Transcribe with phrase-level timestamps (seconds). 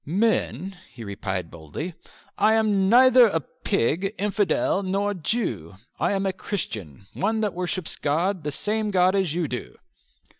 [0.03, 1.93] "Men," he replied boldly,
[2.35, 5.75] "I am neither pig, infidel, nor Jew.
[5.99, 9.77] I am a Christian, one that worships God, the same God as you do."